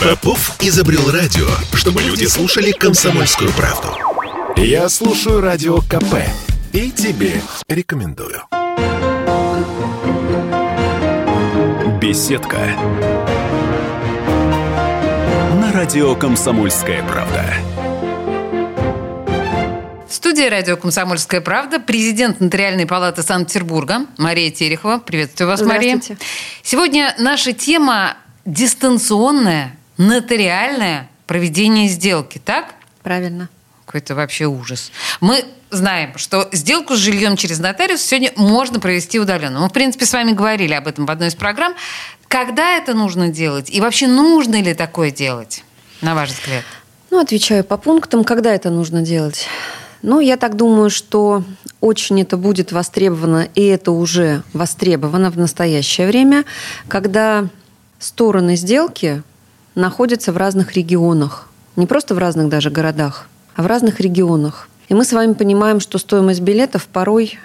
[0.00, 3.88] Попов изобрел радио, чтобы люди слушали комсомольскую правду.
[4.56, 6.16] Я слушаю радио КП
[6.72, 8.42] и тебе рекомендую.
[12.00, 12.58] Беседка.
[15.60, 17.44] На радио «Комсомольская правда».
[20.40, 24.96] Студии радио «Комсомольская правда» президент Нотариальной палаты Санкт-Петербурга Мария Терехова.
[24.96, 26.00] Приветствую вас, Мария.
[26.62, 28.16] Сегодня наша тема
[28.46, 32.74] дистанционная, нотариальное проведение сделки, так?
[33.02, 33.50] Правильно.
[33.84, 34.92] Какой-то вообще ужас.
[35.20, 39.60] Мы знаем, что сделку с жильем через нотариус сегодня можно провести удаленно.
[39.60, 41.74] Мы, в принципе, с вами говорили об этом в одной из программ.
[42.28, 43.68] Когда это нужно делать?
[43.68, 45.64] И вообще нужно ли такое делать,
[46.00, 46.64] на ваш взгляд?
[47.10, 49.46] Ну, отвечаю по пунктам, когда это нужно делать.
[50.02, 51.44] Ну, я так думаю, что
[51.80, 56.44] очень это будет востребовано, и это уже востребовано в настоящее время,
[56.88, 57.48] когда
[57.98, 59.22] стороны сделки
[59.74, 61.48] находятся в разных регионах.
[61.76, 64.68] Не просто в разных даже городах, а в разных регионах.
[64.88, 67.38] И мы с вами понимаем, что стоимость билетов порой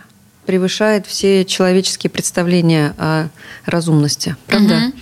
[0.46, 3.28] превышает все человеческие представления о
[3.66, 4.36] разумности.
[4.48, 4.76] Правда?
[4.76, 4.94] Угу.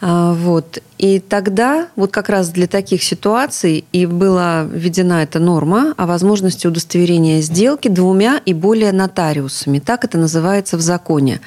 [0.00, 0.78] Вот.
[0.98, 6.66] И тогда вот как раз для таких ситуаций и была введена эта норма о возможности
[6.66, 9.80] удостоверения сделки двумя и более нотариусами.
[9.80, 11.40] Так это называется в законе.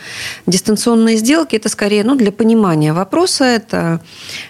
[0.48, 4.02] Дистанционные сделки– это скорее ну, для понимания вопроса, это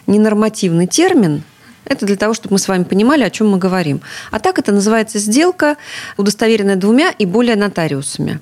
[0.07, 1.43] ненормативный термин,
[1.85, 4.01] это для того, чтобы мы с вами понимали, о чем мы говорим.
[4.31, 5.77] А так это называется сделка,
[6.17, 8.39] удостоверенная двумя и более нотариусами.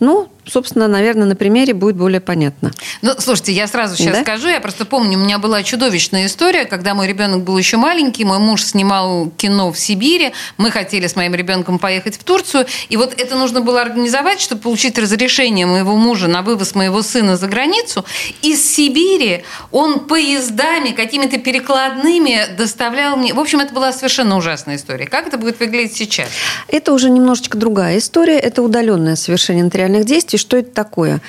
[0.00, 2.72] Ну, собственно, наверное, на примере будет более понятно.
[3.00, 4.22] Ну, слушайте, я сразу сейчас да?
[4.22, 4.48] скажу.
[4.48, 8.38] Я просто помню, у меня была чудовищная история, когда мой ребенок был еще маленький, мой
[8.38, 13.14] муж снимал кино в Сибири, мы хотели с моим ребенком поехать в Турцию, и вот
[13.20, 18.04] это нужно было организовать, чтобы получить разрешение моего мужа на вывоз моего сына за границу.
[18.42, 23.32] Из Сибири он поездами, какими-то перекладными доставлял мне...
[23.32, 25.06] В общем, это была совершенно ужасная история.
[25.06, 26.28] Как это будет выглядеть сейчас?
[26.68, 28.38] Это уже немножечко другая история.
[28.38, 31.20] Это удаленное совершение нотариальных действий и что это такое.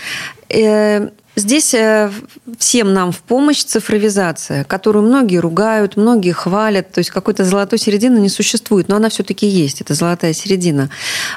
[0.49, 2.11] Э, здесь э,
[2.57, 6.91] всем нам в помощь цифровизация, которую многие ругают, многие хвалят.
[6.91, 10.89] То есть какой-то золотой середины не существует, но она все-таки есть, это золотая середина.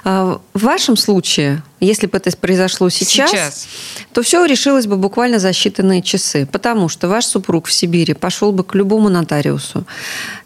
[0.04, 3.68] А в вашем случае, если бы это произошло сейчас, сейчас,
[4.12, 6.46] то все решилось бы буквально за считанные часы.
[6.50, 9.86] Потому что ваш супруг в Сибири пошел бы к любому нотариусу,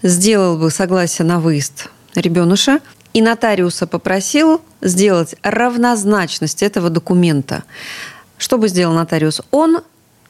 [0.03, 2.81] сделал бы согласие на выезд ребенуша,
[3.13, 7.65] и нотариуса попросил сделать равнозначность этого документа.
[8.39, 9.43] Что бы сделал нотариус?
[9.51, 9.83] Он,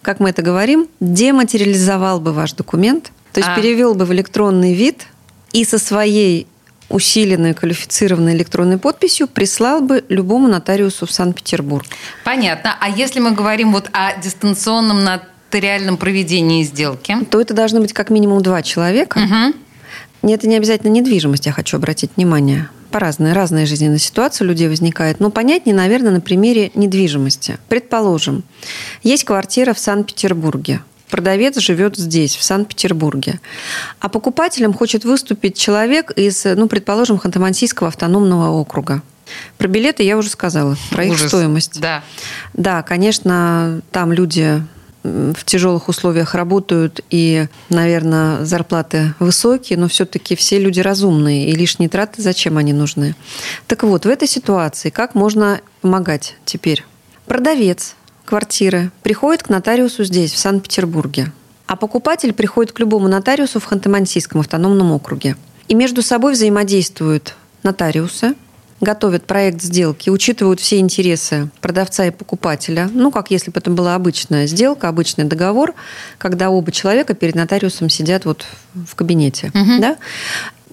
[0.02, 3.56] как мы это говорим, дематериализовал бы ваш документ, то есть а.
[3.56, 5.06] перевел бы в электронный вид
[5.52, 6.46] и со своей
[6.88, 11.86] усиленной квалифицированной электронной подписью прислал бы любому нотариусу в Санкт-Петербург.
[12.24, 12.76] Понятно.
[12.80, 17.16] А если мы говорим вот о дистанционном нотариальном проведении сделки?
[17.30, 19.18] То это должны быть как минимум два человека.
[19.18, 19.54] Угу.
[20.22, 22.68] Это не обязательно недвижимость, я хочу обратить внимание.
[22.90, 25.20] По-разному, разные жизненные ситуации у людей возникают.
[25.20, 27.58] Но понятнее, наверное, на примере недвижимости.
[27.68, 28.42] Предположим,
[29.02, 30.80] есть квартира в Санкт-Петербурге.
[31.08, 33.40] Продавец живет здесь, в Санкт-Петербурге.
[33.98, 39.02] А покупателем хочет выступить человек из, ну, предположим, Ханты-Мансийского автономного округа.
[39.58, 41.22] Про билеты я уже сказала, про Ужас.
[41.22, 41.80] их стоимость.
[41.80, 42.02] Да.
[42.54, 44.62] Да, конечно, там люди
[45.02, 51.88] в тяжелых условиях работают, и, наверное, зарплаты высокие, но все-таки все люди разумные, и лишние
[51.88, 53.14] траты зачем они нужны?
[53.66, 56.84] Так вот, в этой ситуации как можно помогать теперь?
[57.26, 57.94] Продавец
[58.24, 61.32] квартиры приходит к нотариусу здесь, в Санкт-Петербурге,
[61.66, 65.36] а покупатель приходит к любому нотариусу в Ханты-Мансийском автономном округе.
[65.68, 68.34] И между собой взаимодействуют нотариусы,
[68.80, 73.94] готовят проект сделки, учитывают все интересы продавца и покупателя, ну, как если бы это была
[73.94, 75.74] обычная сделка, обычный договор,
[76.18, 79.52] когда оба человека перед нотариусом сидят вот в кабинете.
[79.54, 79.80] Угу.
[79.80, 79.96] Да?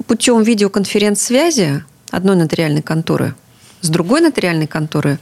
[0.06, 3.36] Путем видеоконференц-связи одной нотариальной конторы
[3.82, 5.20] с другой нотариальной конторы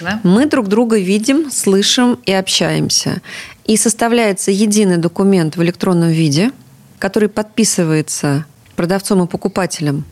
[0.00, 0.20] Ясно.
[0.22, 3.20] мы друг друга видим, слышим и общаемся.
[3.64, 6.52] И составляется единый документ в электронном виде,
[6.98, 8.46] который подписывается
[8.76, 10.04] продавцом и покупателем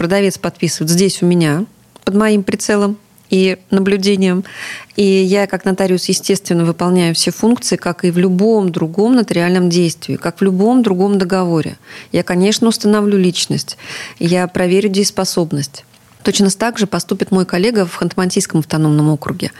[0.00, 1.66] продавец подписывает здесь у меня,
[2.04, 2.96] под моим прицелом
[3.28, 4.44] и наблюдением.
[4.96, 10.16] И я, как нотариус, естественно, выполняю все функции, как и в любом другом нотариальном действии,
[10.16, 11.76] как в любом другом договоре.
[12.12, 13.76] Я, конечно, установлю личность,
[14.18, 15.84] я проверю дееспособность.
[16.22, 19.52] Точно так же поступит мой коллега в Ханты-Мансийском автономном округе.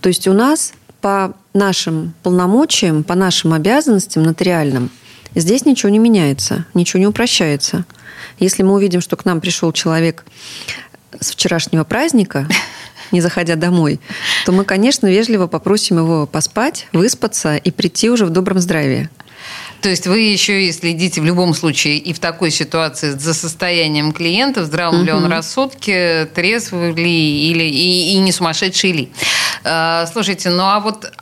[0.00, 4.90] То есть у нас по нашим полномочиям, по нашим обязанностям нотариальным–
[5.34, 7.84] Здесь ничего не меняется, ничего не упрощается.
[8.38, 10.24] Если мы увидим, что к нам пришел человек
[11.20, 12.48] с вчерашнего праздника,
[13.12, 14.00] не заходя домой,
[14.44, 19.08] то мы, конечно, вежливо попросим его поспать, выспаться и прийти уже в добром здравии.
[19.80, 24.12] То есть вы еще и следите в любом случае и в такой ситуации за состоянием
[24.12, 25.04] клиента, в здравом угу.
[25.04, 29.12] ли он рассудке, трезвый ли или и, и не сумасшедший ли.
[29.62, 31.12] А, слушайте, ну а вот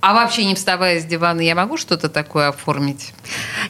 [0.00, 3.12] а вообще не вставая с дивана, я могу что-то такое оформить?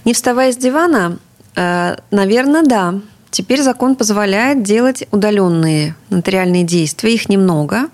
[0.05, 1.19] Не вставая с дивана,
[1.57, 3.01] наверное, да.
[3.31, 7.89] Теперь закон позволяет делать удаленные нотариальные действия, их немного.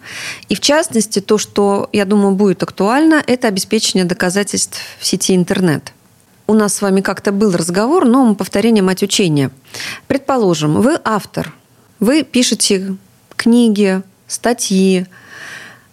[0.49, 5.93] И в частности, то, что, я думаю, будет актуально, это обеспечение доказательств в сети интернет.
[6.47, 9.51] У нас с вами как-то был разговор, но повторение мать учения.
[10.07, 11.53] Предположим, вы автор,
[11.99, 12.97] вы пишете
[13.37, 15.07] книги, статьи,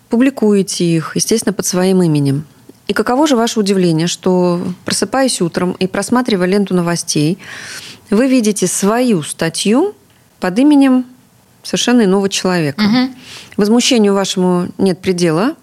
[0.10, 2.46] публикуете их, естественно, под своим именем.
[2.90, 7.38] И каково же ваше удивление, что просыпаясь утром и просматривая ленту новостей,
[8.10, 9.94] вы видите свою статью
[10.40, 11.06] под именем
[11.62, 12.82] совершенно иного человека.
[12.82, 13.14] Угу.
[13.58, 15.56] Возмущению вашему нет предела,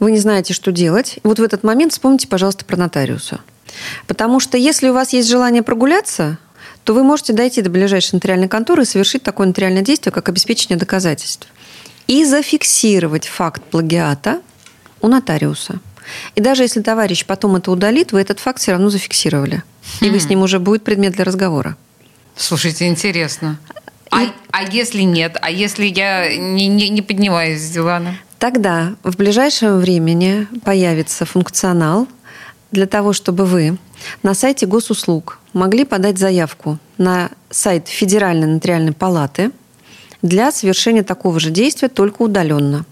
[0.00, 1.18] вы не знаете, что делать.
[1.24, 3.40] Вот в этот момент вспомните, пожалуйста, про нотариуса.
[4.06, 6.38] Потому что если у вас есть желание прогуляться,
[6.84, 10.78] то вы можете дойти до ближайшей нотариальной конторы и совершить такое нотариальное действие, как обеспечение
[10.78, 11.48] доказательств.
[12.06, 14.40] И зафиксировать факт плагиата
[15.02, 15.80] у нотариуса.
[16.34, 19.62] И даже если товарищ потом это удалит, вы этот факт все равно зафиксировали.
[20.00, 21.76] И вы с ним уже будет предмет для разговора.
[22.36, 23.58] Слушайте, интересно.
[24.10, 25.36] А, а если нет?
[25.40, 28.16] А если я не, не, не поднимаюсь с дивана?
[28.38, 32.06] Тогда в ближайшем времени появится функционал
[32.70, 33.78] для того, чтобы вы
[34.22, 39.50] на сайте госуслуг могли подать заявку на сайт Федеральной нотариальной палаты
[40.22, 42.84] для совершения такого же действия, только удаленно.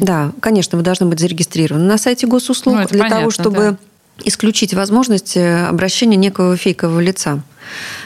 [0.00, 3.76] Да, конечно, вы должны быть зарегистрированы на сайте госуслуг ну, для понятно, того, чтобы да
[4.24, 7.42] исключить возможность э, обращения некого фейкового лица.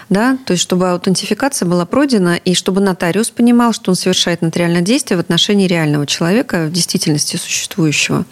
[0.08, 0.38] Да?
[0.44, 5.16] То есть, чтобы аутентификация была пройдена, и чтобы нотариус понимал, что он совершает нотариальное действие
[5.16, 8.24] в отношении реального человека, в действительности существующего.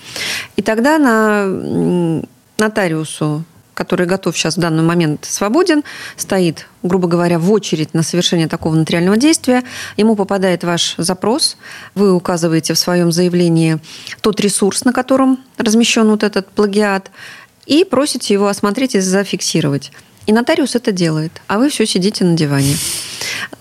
[0.57, 2.23] И тогда на
[2.59, 3.45] нотариусу
[3.83, 5.83] который готов сейчас в данный момент свободен,
[6.17, 9.65] стоит, грубо говоря, в очередь на совершение такого нотариального действия,
[9.97, 11.57] ему попадает ваш запрос,
[11.97, 13.81] вы указываете в своем заявлении
[14.21, 17.11] тот ресурс, на котором размещен вот этот плагиат,
[17.67, 19.91] и просите его осмотреть и зафиксировать.
[20.27, 22.77] И нотариус это делает, а вы все сидите на диване.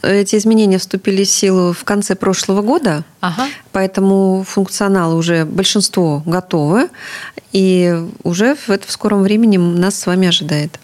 [0.01, 3.47] Эти изменения вступили в силу в конце прошлого года, ага.
[3.71, 6.89] поэтому функционал уже большинство готовы,
[7.51, 10.79] и уже в, это в скором времени нас с вами ожидает.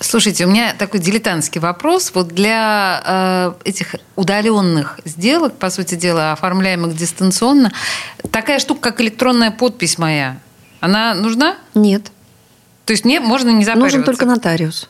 [0.00, 2.10] Слушайте, у меня такой дилетантский вопрос.
[2.14, 7.72] Вот для э, этих удаленных сделок, по сути дела, оформляемых дистанционно,
[8.30, 10.38] такая штука, как электронная подпись моя,
[10.80, 11.56] она нужна?
[11.74, 12.10] Нет.
[12.84, 13.98] То есть мне можно не запариваться?
[13.98, 14.88] Нужен только нотариус.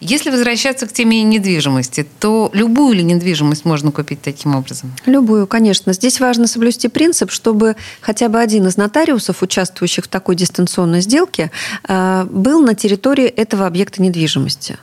[0.00, 4.92] Если возвращаться к теме недвижимости, то любую ли недвижимость можно купить таким образом?
[5.06, 5.92] Любую, конечно.
[5.92, 11.50] Здесь важно соблюсти принцип, чтобы хотя бы один из нотариусов, участвующих в такой дистанционной сделке,
[11.86, 14.78] э, был на территории этого объекта недвижимости.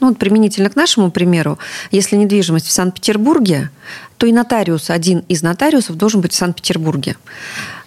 [0.00, 1.58] Ну, вот применительно к нашему примеру,
[1.90, 3.70] если недвижимость в Санкт-Петербурге,
[4.16, 7.16] то и нотариус, один из нотариусов должен быть в Санкт-Петербурге.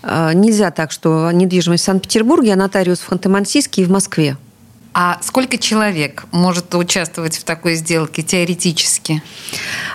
[0.04, 4.38] Э, нельзя так, что недвижимость в Санкт-Петербурге, а нотариус в Ханты-Мансийске и в Москве.
[4.94, 9.24] А сколько человек может участвовать в такой сделке теоретически?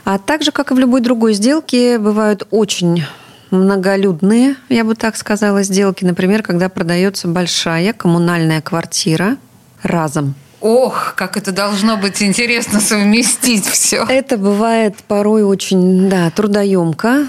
[0.04, 3.04] А так же, как и в любой другой сделке, бывают очень
[3.50, 6.04] многолюдные, я бы так сказала, сделки.
[6.04, 9.36] Например, когда продается большая коммунальная квартира
[9.82, 10.34] разом.
[10.60, 14.04] Ох, как это должно быть интересно совместить все.
[14.08, 17.28] Это бывает порой очень, да, трудоемко,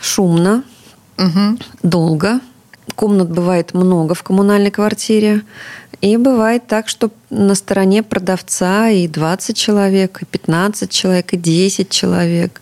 [0.00, 0.64] шумно,
[1.18, 1.58] угу.
[1.82, 2.40] долго.
[2.94, 5.42] Комнат бывает много в коммунальной квартире.
[6.00, 11.90] И бывает так, что на стороне продавца и 20 человек, и 15 человек, и 10
[11.90, 12.60] человек.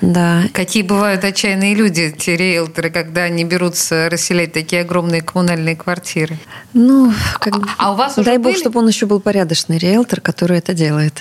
[0.00, 0.42] Да.
[0.52, 6.38] Какие бывают отчаянные люди, те риэлторы, когда они берутся расселять такие огромные коммунальные квартиры?
[6.74, 7.56] Ну, как...
[7.56, 8.52] а, а у вас уже дай были...
[8.52, 11.14] бог, чтобы он еще был порядочный риэлтор, который это делает.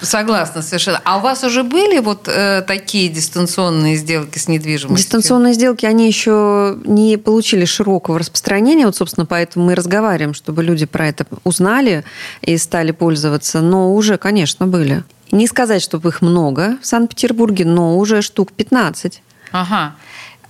[0.00, 1.00] Согласна, совершенно.
[1.04, 4.96] А у вас уже были вот э, такие дистанционные сделки с недвижимостью?
[4.96, 10.86] Дистанционные сделки, они еще не получили широкого распространения, вот, собственно, поэтому мы разговариваем, чтобы люди
[10.86, 12.04] про это узнали
[12.40, 15.04] и стали пользоваться, но уже, конечно, были.
[15.32, 19.22] Не сказать, чтобы их много в Санкт-Петербурге, но уже штук 15.
[19.50, 19.96] Ага.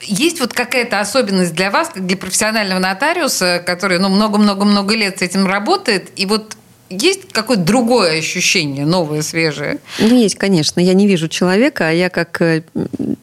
[0.03, 5.23] Есть вот какая-то особенность для вас, как для профессионального нотариуса, который ну, много-много-много лет с
[5.23, 6.57] этим работает, и вот
[6.91, 9.79] есть какое-то другое ощущение, новое, свежее?
[9.99, 10.81] Ну, есть, конечно.
[10.81, 12.63] Я не вижу человека, а я как э,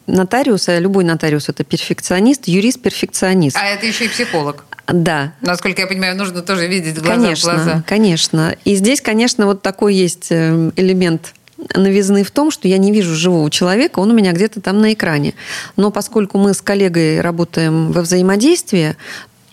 [0.06, 3.56] нотариус, а любой нотариус– это перфекционист, юрист-перфекционист.
[3.56, 4.64] А это еще и психолог.
[4.88, 5.34] Да.
[5.40, 7.84] Насколько я понимаю, нужно тоже видеть глаза конечно, в глаза.
[7.86, 11.34] Конечно, И здесь, конечно, вот такой есть э, элемент
[11.74, 14.92] новизны в том, что я не вижу живого человека, он у меня где-то там на
[14.92, 15.34] экране.
[15.76, 18.96] Но поскольку мы с коллегой работаем во взаимодействии,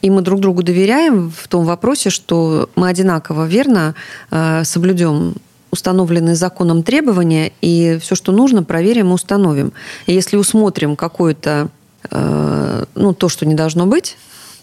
[0.02, 3.96] и мы друг другу доверяем в том вопросе, что мы одинаково верно
[4.30, 5.36] э, соблюдем
[5.72, 9.74] установленные законом требования, и все, что нужно, проверим и установим.
[10.06, 11.70] И если усмотрим какое-то,
[12.10, 14.18] э, ну, то, что не должно быть,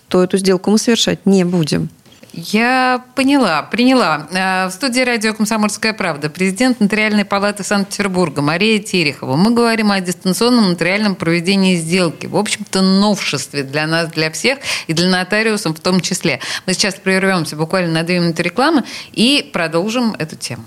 [0.08, 1.88] то эту сделку мы совершать не будем.
[2.36, 4.26] Я поняла, приняла.
[4.32, 9.36] Э, в студии радио «Комсомольская правда» президент Нотариальной палаты Санкт-Петербурга Мария Терехова.
[9.36, 12.26] Мы говорим о дистанционном нотариальном проведении сделки.
[12.26, 16.40] В общем-то, новшестве для нас, для всех и для нотариусов в том числе.
[16.66, 20.64] Мы сейчас прервемся буквально на две минуты рекламы и продолжим эту тему.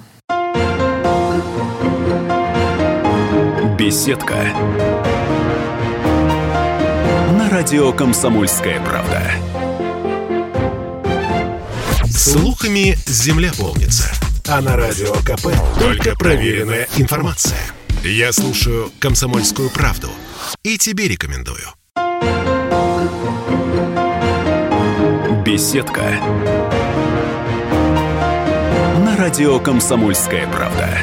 [3.78, 4.36] Беседка.
[7.38, 9.22] На радио «Комсомольская правда».
[12.18, 14.12] Слухами земля полнится.
[14.48, 17.60] А на радио КП только проверенная информация.
[18.04, 20.10] Я слушаю «Комсомольскую правду»
[20.64, 21.68] и тебе рекомендую.
[25.46, 26.20] Беседка.
[29.06, 30.98] На радио «Комсомольская правда».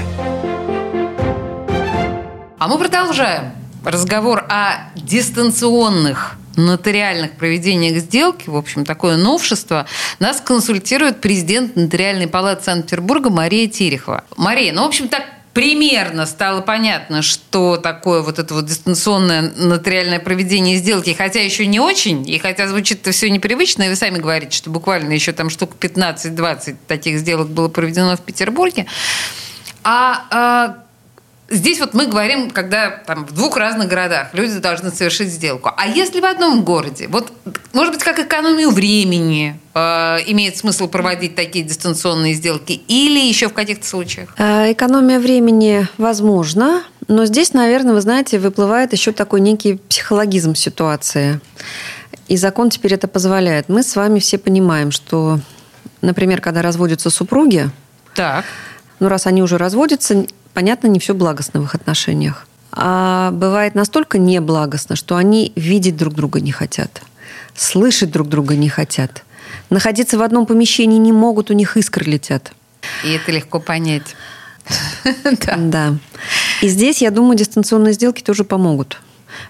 [2.59, 3.53] А мы продолжаем
[3.85, 9.87] разговор о дистанционных нотариальных проведениях сделки, в общем, такое новшество,
[10.19, 14.25] нас консультирует президент Нотариальной палаты Санкт-Петербурга Мария Терехова.
[14.37, 20.19] Мария, ну, в общем, так примерно стало понятно, что такое вот это вот дистанционное нотариальное
[20.19, 24.19] проведение сделки, хотя еще не очень, и хотя звучит это все непривычно, и вы сами
[24.19, 28.87] говорите, что буквально еще там штук 15-20 таких сделок было проведено в Петербурге.
[29.85, 30.84] А, а
[31.55, 35.71] Здесь вот мы говорим, когда там в двух разных городах люди должны совершить сделку.
[35.77, 37.33] А если в одном городе, вот,
[37.73, 39.79] может быть, как экономию времени э,
[40.27, 44.31] имеет смысл проводить такие дистанционные сделки, или еще в каких-то случаях?
[44.37, 51.41] Э, экономия времени возможно, но здесь, наверное, вы знаете, выплывает еще такой некий психологизм ситуации.
[52.27, 53.69] И закон теперь это позволяет.
[53.69, 55.39] Мы с вами все понимаем, что,
[56.01, 57.71] например, когда разводятся супруги,
[58.17, 58.45] так.
[58.99, 62.47] ну раз они уже разводятся, понятно, не все благостно в их отношениях.
[62.73, 67.03] А бывает настолько неблагостно, что они видеть друг друга не хотят,
[67.55, 69.25] слышать друг друга не хотят,
[69.71, 72.53] находиться в одном помещении не могут, у них искры летят.
[73.05, 74.17] И это легко понять.
[75.57, 75.95] Да.
[76.63, 79.01] И здесь, я думаю, дистанционные сделки тоже помогут.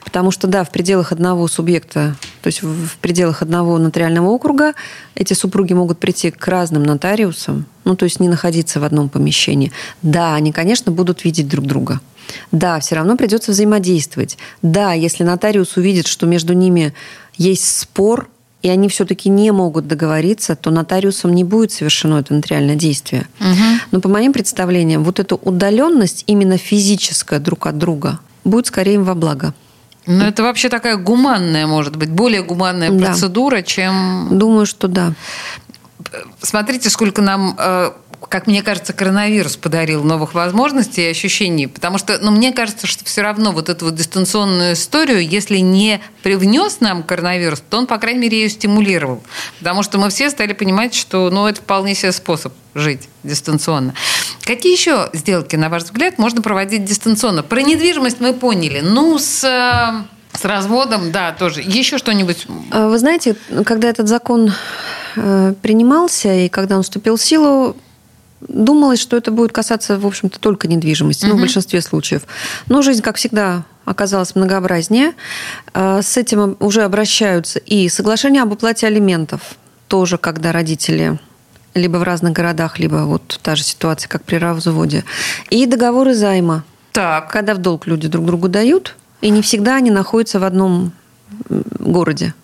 [0.05, 4.75] Потому что, да, в пределах одного субъекта, то есть в пределах одного нотариального округа,
[5.15, 9.73] эти супруги могут прийти к разным нотариусам, ну, то есть не находиться в одном помещении.
[10.03, 12.01] Да, они, конечно, будут видеть друг друга.
[12.53, 14.39] Да, все равно придется взаимодействовать.
[14.63, 16.95] Да, если нотариус увидит, что между ними
[17.37, 18.29] есть спор,
[18.63, 23.27] и они все-таки не могут договориться, то нотариусом не будет совершено это нотариальное действие.
[23.39, 23.81] Угу.
[23.91, 29.05] Но по моим представлениям, вот эта удаленность именно физическая друг от друга будет скорее им
[29.05, 29.53] во благо.
[30.07, 33.07] Ну, это вообще такая гуманная, может быть, более гуманная да.
[33.07, 34.29] процедура, чем...
[34.31, 35.13] Думаю, что да.
[36.41, 37.91] Смотрите, сколько нам э,
[38.29, 41.67] как мне кажется, коронавирус подарил новых возможностей и ощущений.
[41.67, 46.01] Потому что, ну, мне кажется, что все равно вот эту вот дистанционную историю, если не
[46.23, 49.23] привнес нам коронавирус, то он, по крайней мере, ее стимулировал.
[49.59, 53.95] Потому что мы все стали понимать, что, ну, это вполне себе способ жить дистанционно.
[54.43, 57.43] Какие еще сделки, на ваш взгляд, можно проводить дистанционно?
[57.43, 58.81] Про недвижимость мы поняли.
[58.81, 61.61] Ну, с э, с разводом, да, тоже.
[61.61, 62.47] Еще что-нибудь?
[62.71, 64.53] А вы знаете, когда этот закон
[65.17, 67.77] э, принимался и когда он вступил в силу,
[68.49, 71.33] думалось, что это будет касаться, в общем-то, только недвижимости, угу.
[71.33, 72.23] ну, в большинстве случаев.
[72.69, 75.13] Но жизнь, как всегда, оказалась многообразнее.
[75.73, 79.57] А, с этим уже обращаются и соглашения об уплате алиментов,
[79.89, 81.19] тоже когда родители
[81.75, 85.05] либо в разных городах, либо вот та же ситуация, как при разводе.
[85.51, 86.65] И договоры займа.
[86.93, 87.31] Так.
[87.31, 90.93] Когда в долг люди друг другу дают, и не всегда они находятся в одном
[91.49, 92.35] городе,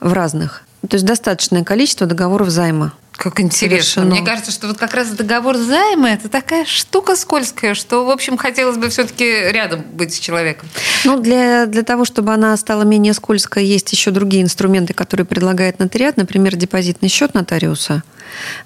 [0.00, 0.64] в разных.
[0.88, 2.92] То есть достаточное количество договоров займа.
[3.20, 3.68] Как интересно.
[3.68, 4.14] Совершено.
[4.14, 8.38] Мне кажется, что вот как раз договор займа– это такая штука скользкая, что, в общем,
[8.38, 10.70] хотелось бы все-таки рядом быть с человеком.
[11.04, 15.80] Ну, для, для того, чтобы она стала менее скользкой, есть еще другие инструменты, которые предлагает
[15.80, 18.04] нотариат, например, депозитный счет нотариуса.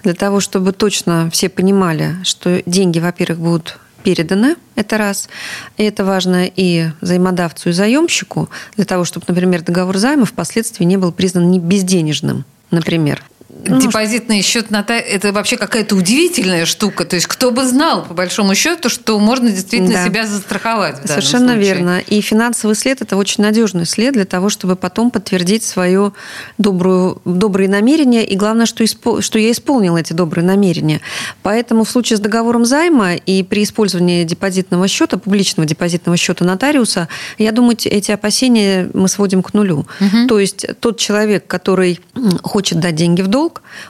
[0.03, 5.27] Для того, чтобы точно все понимали, что деньги, во-первых, будут переданы, это раз.
[5.75, 10.95] И это важно и взаимодавцу, и заемщику, для того, чтобы, например, договор займа впоследствии не
[10.95, 13.21] был признан не безденежным, например
[13.63, 17.05] Депозитный счет нотариуса– это вообще какая-то удивительная штука.
[17.05, 20.05] То есть кто бы знал, по большому счету, что можно действительно да.
[20.05, 21.73] себя застраховать Совершенно случае.
[21.73, 21.99] верно.
[21.99, 26.11] И финансовый след– это очень надежный след для того, чтобы потом подтвердить свое
[26.57, 28.25] добрую, добрые намерения.
[28.25, 30.99] И главное, что, испол, что я исполнила эти добрые намерения.
[31.41, 37.07] Поэтому в случае с договором займа и при использовании депозитного счета, публичного депозитного счета нотариуса,
[37.37, 39.87] я думаю, эти опасения мы сводим к нулю.
[40.01, 40.27] Угу.
[40.27, 41.99] То есть тот человек, который
[42.43, 43.44] хочет дать деньги в долг,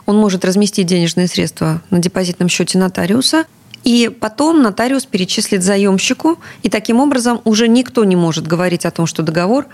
[0.06, 3.46] он может разместить денежные средства на депозитном счете нотариуса,
[3.84, 9.06] и потом нотариус перечислит заемщику, и таким образом уже никто не может говорить о том,
[9.06, 9.68] что договор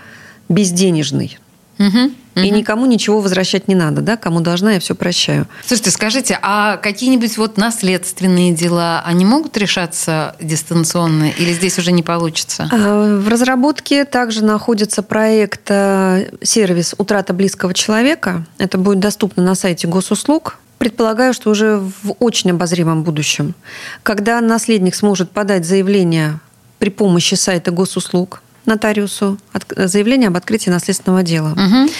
[0.48, 1.38] безденежный.
[1.82, 2.12] Угу.
[2.44, 4.16] И никому ничего возвращать не надо, да?
[4.16, 5.46] Кому должна, я все прощаю.
[5.66, 12.02] Слушайте, скажите, а какие-нибудь вот наследственные дела, они могут решаться дистанционно или здесь уже не
[12.02, 12.68] получится?
[12.72, 18.46] А, в разработке также находится проект э, сервис «Утрата близкого человека».
[18.58, 20.58] Это будет доступно на сайте госуслуг.
[20.78, 23.54] Предполагаю, что уже в очень обозримом будущем,
[24.02, 26.40] когда наследник сможет подать заявление
[26.78, 29.38] при помощи сайта госуслуг, нотариусу
[29.76, 31.52] заявление об открытии наследственного дела.
[31.52, 31.90] Угу.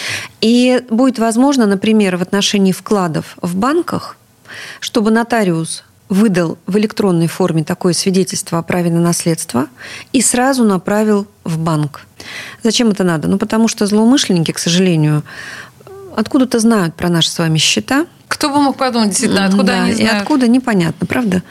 [0.41, 4.17] И будет возможно, например, в отношении вкладов в банках,
[4.81, 9.69] чтобы нотариус выдал в электронной форме такое свидетельство о праве на наследство
[10.13, 12.03] и сразу направил в банк.
[12.63, 13.29] Зачем это надо?
[13.29, 15.23] Ну, потому что злоумышленники, к сожалению,
[16.15, 18.07] откуда-то знают про наши с вами счета–
[18.43, 20.15] кто бы мог подумать, действительно, откуда да, они знают?
[20.15, 21.45] И откуда, непонятно, правда?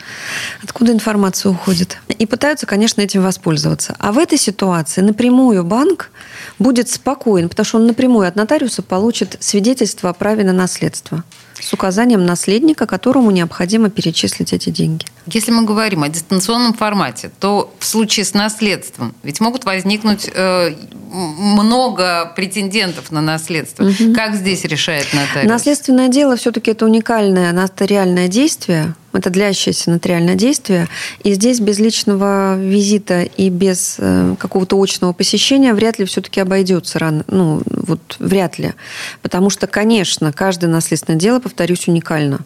[0.61, 1.97] Откуда информация уходит?
[2.09, 3.95] И пытаются, конечно, этим воспользоваться.
[3.97, 6.11] А в этой ситуации напрямую банк
[6.59, 11.23] будет спокоен, потому что он напрямую от нотариуса получит свидетельство о праве на наследство
[11.61, 15.05] с указанием наследника, которому необходимо перечислить эти деньги.
[15.27, 20.75] Если мы говорим о дистанционном формате, то в случае с наследством ведь могут возникнуть э,
[21.11, 23.83] много претендентов на наследство.
[23.83, 24.13] Угу.
[24.13, 25.49] Как здесь решает нотариус?
[25.49, 30.87] Наследственное дело все-таки это уникальное нотариальное действие, это длящееся нотариальное действие.
[31.23, 36.99] И здесь без личного визита и без э, какого-то очного посещения вряд ли все-таки обойдется
[36.99, 37.23] рано.
[37.27, 38.73] Ну, вот вряд ли.
[39.21, 42.39] Потому что, конечно, каждое наследственное дело, повторюсь, уникально.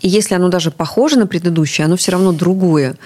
[0.00, 2.96] И если оно даже похоже на предыдущее, оно все равно другое.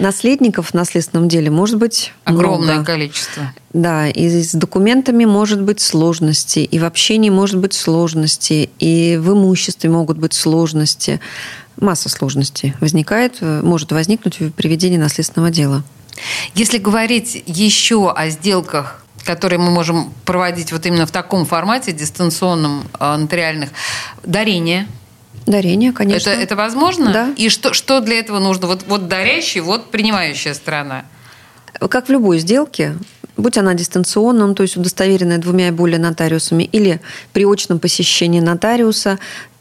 [0.00, 2.86] Наследников в наследственном деле может быть огромное много.
[2.86, 3.52] количество.
[3.74, 9.32] Да, и с документами может быть сложности, и в общении может быть сложности, и в
[9.32, 11.20] имуществе могут быть сложности
[11.80, 15.82] масса сложностей возникает, э, может возникнуть при ведении наследственного дела.
[16.54, 22.84] Если говорить еще о сделках которые мы можем проводить вот именно в таком формате, дистанционном,
[22.98, 23.70] э, нотариальных,
[24.24, 24.88] дарение.
[25.46, 26.30] Дарение, конечно.
[26.30, 27.12] Это, это возможно?
[27.12, 27.34] Да.
[27.36, 28.66] И что, что для этого нужно?
[28.66, 31.04] Вот, вот дарящий, вот принимающая сторона.
[31.88, 32.96] Как в любой сделке,
[33.36, 37.00] будь она дистанционным, то есть удостоверенная двумя и более нотариусами, или
[37.32, 39.18] при очном посещении нотариуса,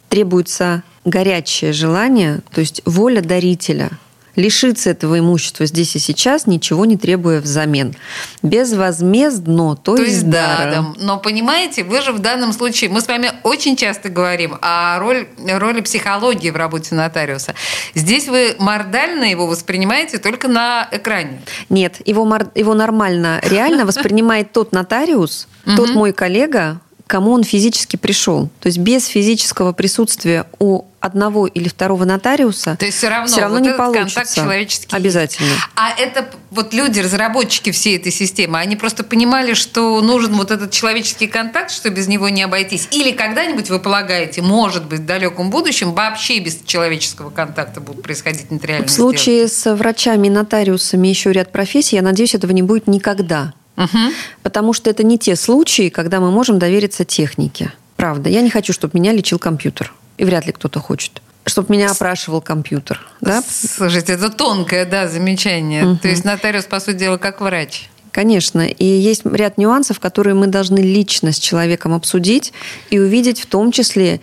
[0.09, 3.91] требуется горячее желание, то есть воля дарителя
[4.39, 7.93] лишиться этого имущества здесь и сейчас, ничего не требуя взамен.
[8.41, 10.95] Безвозмездно, то, то есть даром.
[10.97, 14.97] Да, но понимаете, вы же в данном случае, мы с вами очень часто говорим о
[14.99, 17.53] роли, роли психологии в работе нотариуса.
[17.95, 21.41] Здесь вы мордально его воспринимаете только на экране.
[21.69, 28.49] Нет, его, его нормально, реально воспринимает тот нотариус, тот мой коллега, кому он физически пришел.
[28.59, 33.41] То есть без физического присутствия у одного или второго нотариуса То есть все равно, все
[33.41, 34.15] равно вот не получится.
[34.19, 34.95] контакт человеческий.
[34.95, 35.49] Обязательно.
[35.75, 40.69] А это вот люди, разработчики всей этой системы, они просто понимали, что нужен вот этот
[40.69, 42.87] человеческий контакт, что без него не обойтись.
[42.91, 48.51] Или когда-нибудь вы полагаете, может быть, в далеком будущем вообще без человеческого контакта будут происходить
[48.51, 49.53] нотариальные В случае сделки?
[49.53, 53.53] с врачами и нотариусами еще ряд профессий, я надеюсь, этого не будет никогда.
[53.79, 54.13] Угу.
[54.43, 57.73] Потому что это не те случаи, когда мы можем довериться технике.
[57.95, 58.29] Правда.
[58.29, 59.93] Я не хочу, чтобы меня лечил компьютер.
[60.17, 63.01] И вряд ли кто-то хочет чтобы меня опрашивал компьютер.
[63.21, 63.41] Да?
[63.41, 65.85] Слушайте, это тонкое, да, замечание.
[65.85, 65.97] Угу.
[65.97, 67.89] То есть нотариус, по сути дела, как врач.
[68.11, 68.67] Конечно.
[68.67, 72.53] И есть ряд нюансов, которые мы должны лично с человеком обсудить
[72.89, 74.21] и увидеть в том числе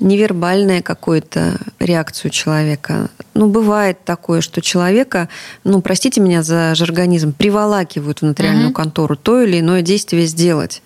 [0.00, 3.10] невербальная какую-то реакцию человека.
[3.34, 5.28] Ну, бывает такое, что человека,
[5.62, 8.74] ну, простите меня за жаргонизм, приволакивают в нотариальную угу.
[8.74, 10.82] контору то или иное действие сделать.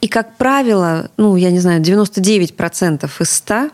[0.00, 3.70] И, как правило, ну, я не знаю, 99% из 100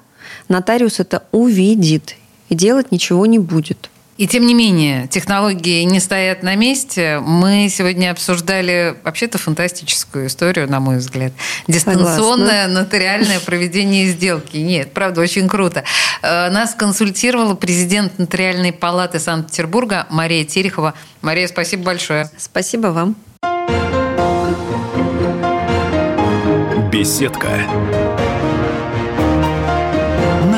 [0.49, 2.17] нотариус это увидит
[2.49, 3.91] и делать ничего не будет.
[4.17, 7.21] И тем не менее, технологии не стоят на месте.
[7.21, 11.33] Мы сегодня обсуждали вообще-то фантастическую историю, на мой взгляд.
[11.69, 12.81] Дистанционное Согласна.
[12.81, 14.57] нотариальное проведение сделки.
[14.57, 15.85] Нет, правда, очень круто.
[16.23, 20.95] Э, нас консультировала президент Нотариальной палаты Санкт-Петербурга Мария Терехова.
[21.21, 22.31] Мария, спасибо большое.
[22.39, 23.17] Спасибо вам.
[26.91, 27.67] Беседка.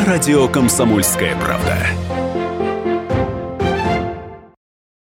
[0.08, 2.07] радио «Комсомольская правда».